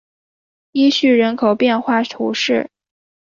[0.71, 2.71] 伊叙人口变化图示